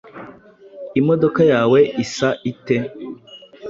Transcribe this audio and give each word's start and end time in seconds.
Imodoka 0.99 1.41
yawe 1.51 1.79
isa 2.03 2.29
ite? 2.51 2.77